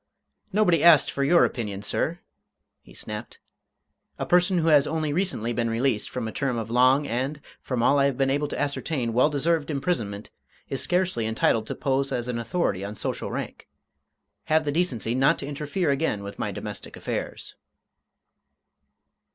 [0.51, 2.21] "Nobody asked for your opinion, sir!"
[2.81, 3.37] he snapped.
[4.17, 7.83] "A person who has only recently been released from a term of long and, from
[7.83, 10.31] all I have been able to ascertain, well deserved imprisonment,
[10.69, 13.67] is scarcely entitled to pose as an authority on social rank.
[14.45, 17.53] Have the decency not to interfere again with my domestic affairs."